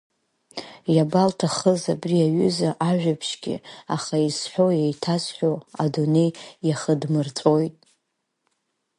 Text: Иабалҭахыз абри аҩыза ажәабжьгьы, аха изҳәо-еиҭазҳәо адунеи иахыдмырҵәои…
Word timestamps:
Иабалҭахыз 0.95 1.81
абри 1.93 2.17
аҩыза 2.27 2.69
ажәабжьгьы, 2.89 3.55
аха 3.95 4.15
изҳәо-еиҭазҳәо 4.27 5.51
адунеи 5.83 6.29
иахыдмырҵәои… 6.67 7.67